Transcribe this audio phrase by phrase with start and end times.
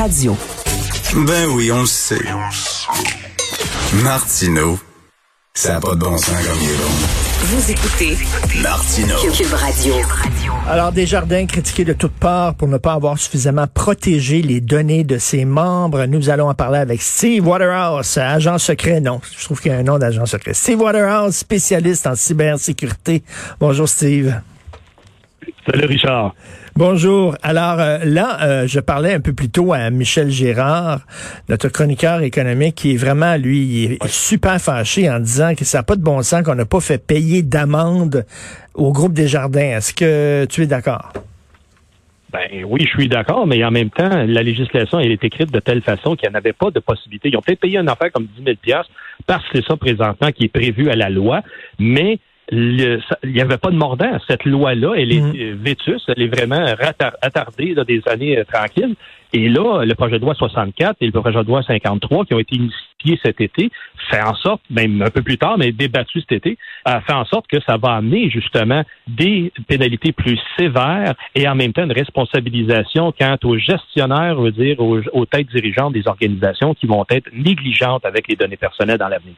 [0.00, 0.34] Radio.
[1.26, 2.24] Ben oui, on le sait.
[4.02, 4.78] Martineau,
[5.52, 6.88] ça n'a pas de bon sens comme il est bon.
[7.42, 8.16] Vous écoutez
[8.62, 9.16] Martineau.
[9.30, 9.94] Cube Radio.
[10.66, 15.18] Alors, Desjardins critiqués de toutes parts pour ne pas avoir suffisamment protégé les données de
[15.18, 16.06] ses membres.
[16.06, 19.02] Nous allons en parler avec Steve Waterhouse, agent secret.
[19.02, 20.54] Non, je trouve qu'il y a un nom d'agent secret.
[20.54, 23.22] Steve Waterhouse, spécialiste en cybersécurité.
[23.60, 24.34] Bonjour, Steve.
[25.66, 26.34] Salut, Richard.
[26.80, 27.36] Bonjour.
[27.42, 31.00] Alors euh, là, euh, je parlais un peu plus tôt à Michel Gérard,
[31.50, 35.80] notre chroniqueur économique, qui est vraiment, lui, il est super fâché en disant que ça
[35.80, 38.24] n'a pas de bon sens qu'on n'a pas fait payer d'amende
[38.72, 39.76] au groupe Desjardins.
[39.76, 41.12] Est-ce que tu es d'accord?
[42.32, 45.60] Ben oui, je suis d'accord, mais en même temps, la législation elle est écrite de
[45.60, 47.28] telle façon qu'il n'y en avait pas de possibilité.
[47.28, 48.82] Ils ont peut-être payé une affaire comme 10 000
[49.26, 51.42] parce que c'est ça présentement qui est prévu à la loi,
[51.78, 54.18] mais il n'y avait pas de mordant.
[54.28, 55.54] Cette loi-là, elle est mm.
[55.62, 56.64] vétuste, elle est vraiment
[57.22, 58.94] attardée là, des années euh, tranquilles.
[59.32, 62.40] Et là, le projet de loi 64 et le projet de loi 53 qui ont
[62.40, 63.70] été initiés cet été
[64.10, 67.24] fait en sorte, même un peu plus tard, mais débattu cet été, a fait en
[67.24, 71.92] sorte que ça va amener justement des pénalités plus sévères et en même temps une
[71.92, 77.30] responsabilisation quant aux gestionnaires, veut dire aux, aux têtes dirigeantes des organisations qui vont être
[77.32, 79.34] négligentes avec les données personnelles dans l'avenir.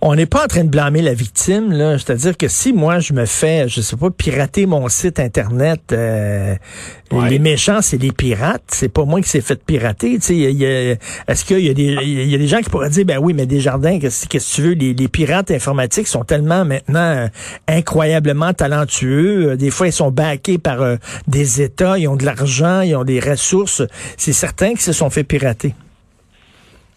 [0.00, 1.98] On n'est pas en train de blâmer la victime, là.
[1.98, 6.54] C'est-à-dire que si moi je me fais, je sais pas, pirater mon site internet, euh,
[7.28, 10.14] les méchants c'est les pirates, c'est pas moi qui s'est fait pirater.
[10.14, 13.32] est-ce qu'il y a des, il y a des gens qui pourraient dire, ben oui,
[13.32, 17.28] mais Desjardins, qu'est-ce que tu veux, les, pirates informatiques sont tellement maintenant euh,
[17.68, 19.52] incroyablement talentueux.
[19.52, 23.04] Euh, des fois ils sont backés par des États, ils ont de l'argent, ils ont
[23.04, 23.82] des ressources.
[24.16, 25.74] C'est certain qu'ils se sont fait pirater.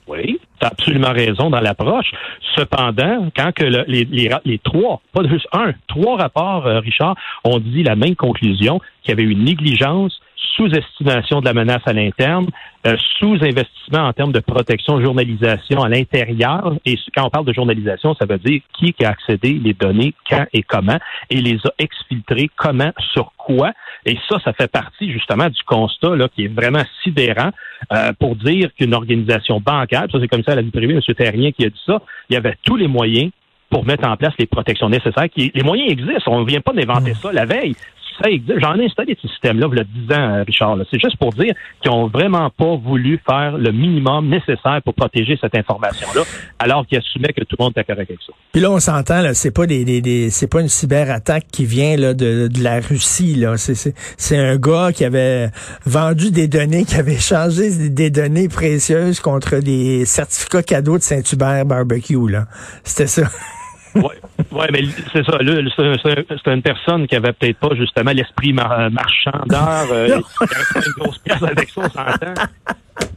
[0.07, 2.11] Oui, tu as absolument raison dans l'approche.
[2.55, 7.95] Cependant, quand que les, trois, pas juste un, trois rapports, euh, Richard, ont dit la
[7.95, 10.21] même conclusion, qu'il y avait une négligence,
[10.55, 12.47] sous-estimation de la menace à l'interne,
[12.87, 16.75] euh, sous-investissement en termes de protection, journalisation à l'intérieur.
[16.85, 20.13] Et quand on parle de journalisation, ça veut dire qui, qui a accédé les données,
[20.29, 20.97] quand et comment,
[21.29, 23.71] et les a exfiltrées comment, sur quoi.
[24.05, 27.51] Et ça, ça fait partie justement du constat là, qui est vraiment sidérant
[27.93, 31.15] euh, pour dire qu'une organisation bancaire, ça c'est comme ça à la vie privée, M.
[31.15, 33.31] Terrien qui a dit ça, il y avait tous les moyens
[33.69, 35.27] pour mettre en place les protections nécessaires.
[35.35, 36.31] les moyens existent.
[36.31, 37.15] On ne vient pas d'inventer hmm.
[37.15, 37.75] ça la veille.
[38.23, 40.77] J'en ai installé ce système-là, y a 10 ans, euh, Richard.
[40.91, 45.37] C'est juste pour dire qu'ils ont vraiment pas voulu faire le minimum nécessaire pour protéger
[45.39, 46.21] cette information-là,
[46.59, 48.33] alors qu'ils assumaient que tout le monde était correct avec ça.
[48.51, 52.13] Puis là, on s'entend, c'est pas des, des, c'est pas une cyberattaque qui vient là,
[52.13, 53.43] de, de la Russie.
[53.57, 55.49] C'est, un gars qui avait
[55.85, 61.65] vendu des données, qui avait changé des données précieuses contre des certificats cadeaux de Saint-Hubert
[61.65, 62.29] Barbecue.
[62.29, 62.45] Là.
[62.83, 63.23] C'était ça.
[63.95, 64.13] Oui,
[64.51, 65.37] ouais, mais c'est ça.
[65.39, 69.91] C'est une personne qui avait peut-être pas justement l'esprit marchandeur.
[69.91, 72.43] Euh, il avait une grosse pièce avec ça, on s'entend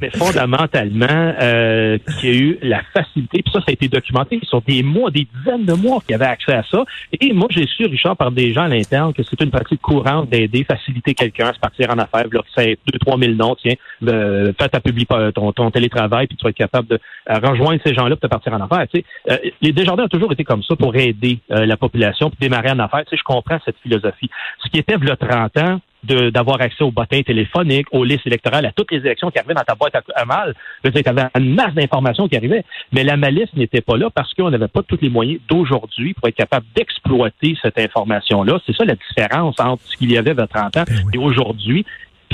[0.00, 4.62] mais fondamentalement, euh, qui a eu la facilité, puis ça, ça a été documenté sur
[4.62, 6.84] des mois, des dizaines de mois qui avaient accès à ça.
[7.20, 10.28] Et moi, j'ai su, Richard, par des gens à l'interne, que c'est une pratique courante
[10.28, 12.26] d'aider, faciliter quelqu'un à se partir en affaires.
[12.32, 13.74] Là, c'est 2-3 000 noms, tiens,
[14.06, 16.98] euh, fais ta publi, ton, télétravail, puis tu vas être capable de
[17.30, 18.86] euh, rejoindre ces gens-là pour te partir en affaires.
[18.92, 19.04] Tu sais.
[19.30, 22.70] Euh, les Desjardins ont toujours été comme ça pour aider euh, la population, puis démarrer
[22.70, 23.04] en affaires.
[23.04, 24.30] Tu sais, je comprends cette philosophie.
[24.64, 28.66] Ce qui était, y a 30 ans, d'avoir accès aux bottins téléphoniques, aux listes électorales,
[28.66, 30.54] à toutes les élections qui arrivaient dans ta boîte à, mal.
[30.84, 34.50] Tu avais une masse d'informations qui arrivaient, mais la malice n'était pas là parce qu'on
[34.50, 38.58] n'avait pas tous les moyens d'aujourd'hui pour être capable d'exploiter cette information-là.
[38.66, 41.10] C'est ça la différence entre ce qu'il y avait il y a 30 ans ben
[41.12, 41.84] et aujourd'hui.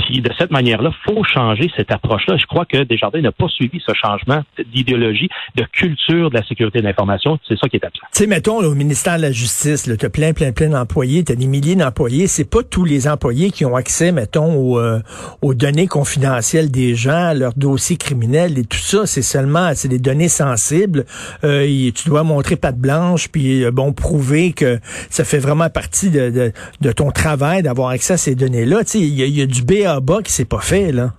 [0.09, 2.35] De cette manière-là, faut changer cette approche-là.
[2.37, 4.41] Je crois que Desjardins n'a pas suivi ce changement
[4.73, 7.37] d'idéologie, de culture de la sécurité de l'information.
[7.47, 8.01] C'est ça qui est absent.
[8.11, 11.31] Tu sais, mettons, au ministère de la Justice, tu as plein, plein, plein d'employés, tu
[11.31, 12.27] as des milliers d'employés.
[12.27, 14.99] C'est pas tous les employés qui ont accès, mettons, aux, euh,
[15.41, 19.05] aux données confidentielles des gens, leurs dossiers criminels et tout ça.
[19.05, 21.05] C'est seulement, c'est des données sensibles.
[21.43, 26.09] Euh, tu dois montrer patte blanche, puis euh, bon, prouver que ça fait vraiment partie
[26.09, 28.83] de, de, de ton travail d'avoir accès à ces données-là.
[28.83, 31.11] Tu sais, il y, y, a du BA bas qui s'est pas fait, là.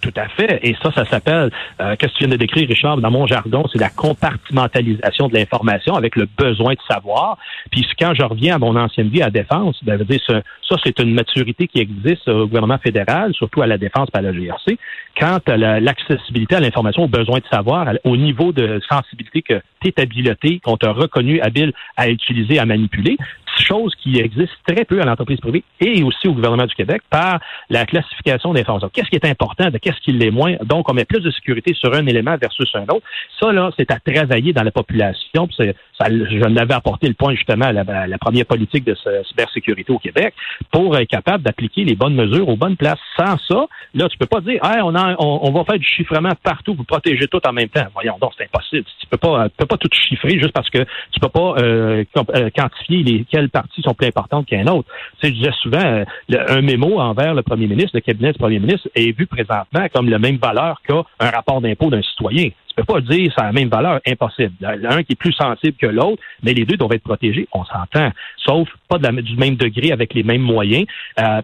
[0.00, 0.60] Tout à fait.
[0.62, 1.50] Et ça, ça s'appelle,
[1.80, 5.34] euh, qu'est-ce que tu viens de décrire, Richard, dans mon jargon, c'est la compartimentalisation de
[5.34, 7.36] l'information avec le besoin de savoir.
[7.72, 9.98] Puis quand je reviens à mon ancienne vie à la défense, ben,
[10.28, 14.32] ça, c'est une maturité qui existe au gouvernement fédéral, surtout à la défense par la
[14.32, 14.78] GRC.
[15.18, 19.88] Quant à l'accessibilité à l'information, au besoin de savoir, au niveau de sensibilité que tu
[19.88, 23.16] es habilité, qu'on t'a reconnu habile à utiliser, à manipuler,
[23.62, 27.40] chose qui existe très peu à l'entreprise privée et aussi au gouvernement du Québec par
[27.70, 28.90] la classification d'informations.
[28.92, 30.56] Qu'est-ce qui est important, de qu'est-ce qui l'est moins?
[30.64, 33.06] Donc, on met plus de sécurité sur un élément versus un autre.
[33.40, 35.48] Ça, là, c'est à travailler dans la population.
[35.50, 38.96] Je l'avais apporté le point justement à la, première politique de
[39.28, 40.34] cybersécurité au Québec
[40.70, 42.98] pour être capable d'appliquer les bonnes mesures aux bonnes places.
[43.16, 46.84] Sans ça, là, tu peux pas dire, hey, on, va faire du chiffrement partout, vous
[46.84, 47.86] protégez tout en même temps.
[47.94, 48.84] Voyons donc, c'est impossible.
[49.00, 52.04] Tu peux pas, tu peux pas tout chiffrer juste parce que tu peux pas euh,
[52.34, 54.88] euh, quantifier lesquelles parties sont plus importantes qu'un autre.
[55.20, 56.04] Tu sais, je disais souvent, euh,
[56.48, 60.08] un mémo envers le premier ministre, le cabinet du premier ministre, est vu présentement comme
[60.08, 62.50] la même valeur qu'un rapport d'impôt d'un citoyen.
[62.68, 64.52] Tu peux pas dire ça a la même valeur, impossible.
[64.60, 68.10] L'un qui est plus sensible que l'autre, mais les deux doivent être protégés, on s'entend.
[68.36, 70.86] Sauf pas du même degré avec les mêmes moyens.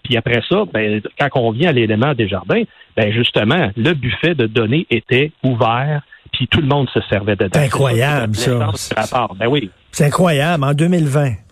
[0.05, 2.62] puis après ça, ben, quand on vient à l'élément des jardins,
[2.97, 6.03] ben justement, le buffet de données était ouvert
[6.35, 7.50] puis tout le monde se servait dedans.
[7.55, 9.29] C'est incroyable, ça.
[9.39, 9.71] Ben oui.
[9.93, 11.44] C'est incroyable, en 2020.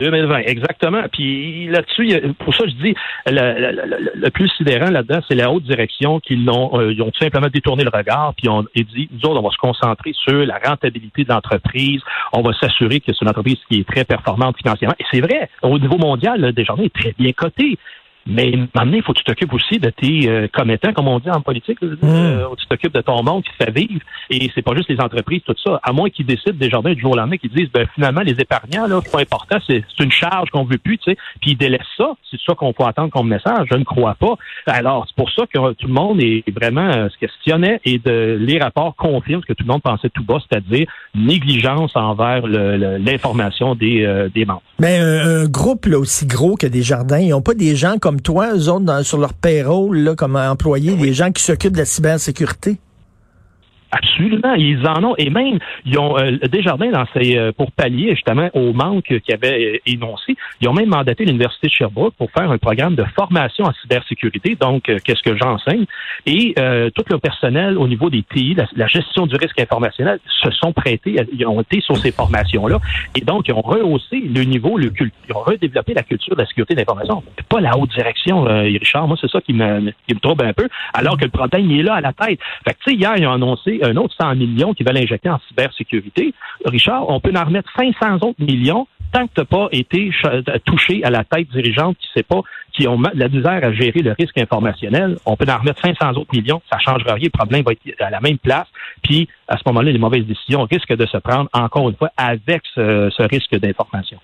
[0.00, 1.02] 2020, exactement.
[1.12, 2.94] Puis là-dessus, pour ça, je dis,
[3.26, 7.48] le, plus sidérant là-dedans, c'est la haute direction qui l'ont, euh, ils ont tout simplement
[7.48, 11.24] détourné le regard, puis ont dit, nous autres, on va se concentrer sur la rentabilité
[11.24, 12.00] de l'entreprise,
[12.32, 14.94] on va s'assurer que c'est une entreprise qui est très performante financièrement.
[15.00, 17.78] Et c'est vrai, au niveau mondial, Desjardins est très bien coté.
[18.28, 21.30] Mais maintenant, il faut que tu t'occupes aussi de tes euh, commettants, comme on dit
[21.30, 21.78] en politique.
[21.80, 21.98] Là, mm.
[22.02, 24.00] euh, tu t'occupes de ton monde qui fait vivre.
[24.28, 25.80] Et c'est pas juste les entreprises, tout ça.
[25.82, 28.32] À moins qu'ils décident des jardins du jour au lendemain, qu'ils disent, ben, finalement, les
[28.32, 31.16] épargnants, là, c'est pas important, c'est une charge qu'on veut plus, tu sais.
[31.40, 32.12] Puis ils délaissent ça.
[32.30, 33.66] C'est ça qu'on peut attendre comme message.
[33.70, 34.36] Je ne crois pas.
[34.66, 38.36] Alors, c'est pour ça que tout le monde est vraiment euh, se questionnait et de,
[38.38, 43.74] les rapports confirment ce que tout le monde pensait tout bas, c'est-à-dire négligence envers l'information
[43.74, 44.62] des, euh, des membres.
[44.78, 48.17] Mais un, groupe là, aussi gros que des jardins, ils n'ont pas des gens comme
[48.20, 51.84] toi, eux autres, sur leur payroll, là, comme employés, des gens qui s'occupent de la
[51.84, 52.78] cybersécurité?
[53.90, 58.10] Absolument, ils en ont et même ils ont euh, Desjardins dans ses, euh, pour pallier
[58.10, 62.30] justement au manque qu'ils avaient euh, énoncé, ils ont même mandaté l'université de Sherbrooke pour
[62.30, 64.56] faire un programme de formation en cybersécurité.
[64.60, 65.86] Donc euh, qu'est-ce que j'enseigne?
[66.26, 66.54] Et
[66.94, 71.16] tout le personnel au niveau des TI, la, gestion du risque informationnel se sont prêtés,
[71.32, 72.78] ils ont été sur ces formations là
[73.16, 76.46] et donc ils ont rehaussé le niveau, le ils ont redéveloppé la culture de la
[76.46, 77.22] sécurité d'information.
[77.48, 79.08] Pas la haute direction, Richard.
[79.08, 81.80] Moi c'est ça qui me qui me trouble un peu, alors que le problème il
[81.80, 82.40] est là à la tête.
[82.64, 85.30] Fait que tu sais hier ils ont annoncé un autre 100 millions qui veulent injecter
[85.30, 86.34] en cybersécurité.
[86.64, 90.10] Richard, on peut en remettre 500 autres millions tant que tu n'as pas été
[90.64, 92.42] touché à la tête dirigeante qui sait pas,
[92.72, 96.34] qui ont la misère à gérer le risque informationnel, on peut en remettre 500 autres
[96.34, 98.66] millions, ça ne changera rien, le problème va être à la même place,
[99.02, 102.62] puis à ce moment-là, les mauvaises décisions risquent de se prendre, encore une fois, avec
[102.74, 104.18] ce risque d'information.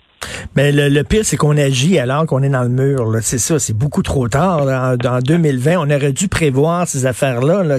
[0.57, 3.11] Mais le, pire, c'est qu'on agit alors qu'on est dans le mur.
[3.23, 4.67] C'est ça, c'est beaucoup trop tard.
[5.05, 7.63] En, 2020, on aurait dû prévoir ces affaires-là.
[7.63, 7.79] Là,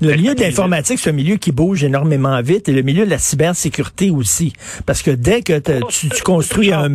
[0.00, 3.10] le milieu de l'informatique, c'est un milieu qui bouge énormément vite et le milieu de
[3.10, 4.52] la cybersécurité aussi.
[4.86, 6.90] Parce que dès que tu, construis un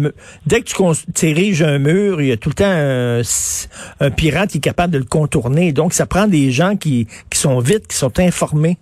[0.46, 0.72] dès que
[1.14, 3.22] tu ériges un mur, il y a tout le temps un,
[4.00, 5.72] un pirate qui est capable de le contourner.
[5.72, 8.78] Donc, ça prend des gens qui, qui sont vite, qui sont informés.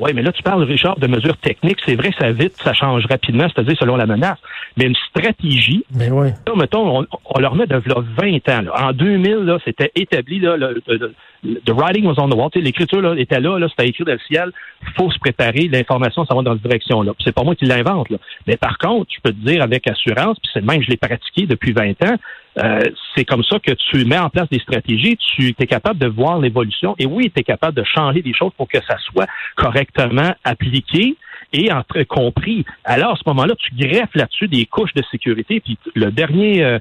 [0.00, 1.78] Oui, mais là, tu parles, Richard, de mesures techniques.
[1.84, 4.38] C'est vrai, ça vite, ça change rapidement, c'est-à-dire selon la menace.
[4.76, 8.62] Mais une stratégie, mais là, mettons, on, leur met de là, 20 ans.
[8.62, 8.88] Là.
[8.88, 10.82] En 2000, là, c'était établi, là, le,
[11.44, 12.50] the writing was on the wall.
[12.54, 14.50] L'écriture là, était là, là c'était écrit dans le ciel.
[14.82, 15.68] Il faut se préparer.
[15.68, 17.12] L'information, ça va dans cette direction-là.
[17.22, 18.08] C'est pas moi qui l'invente.
[18.46, 21.46] Mais par contre, je peux te dire avec assurance, puis c'est même je l'ai pratiqué
[21.46, 22.16] depuis 20 ans,
[22.58, 22.82] euh,
[23.14, 26.38] c'est comme ça que tu mets en place des stratégies, tu es capable de voir
[26.38, 30.34] l'évolution et oui, tu es capable de changer des choses pour que ça soit correctement
[30.44, 31.16] appliqué
[31.52, 32.64] et entre compris.
[32.84, 36.78] Alors, à ce moment-là, tu greffes là-dessus des couches de sécurité, puis le dernier euh,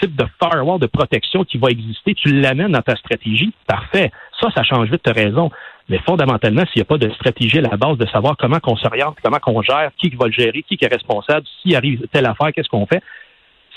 [0.00, 3.52] type de firewall de protection qui va exister, tu l'amènes dans ta stratégie.
[3.66, 4.10] Parfait.
[4.40, 5.50] Ça, ça change vite, tu raison.
[5.90, 8.76] Mais fondamentalement, s'il n'y a pas de stratégie à la base de savoir comment qu'on
[8.76, 12.50] s'oriente, comment qu'on gère, qui va le gérer, qui est responsable, s'il arrive telle affaire,
[12.54, 13.02] qu'est-ce qu'on fait,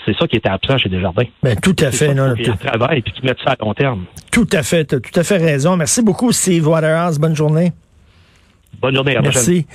[0.08, 1.24] c'est ça qui était absent chez Desjardins.
[1.42, 2.14] Ben, tout à fait.
[2.14, 2.54] Non, tout...
[2.54, 4.04] travail, puis tu mets ça à long terme.
[4.32, 4.86] Tout à fait.
[4.86, 5.76] Tu as tout à fait raison.
[5.76, 7.18] Merci beaucoup, Steve Waterhouse.
[7.18, 7.72] Bonne journée.
[8.80, 9.16] Bonne journée.
[9.16, 9.66] À Merci.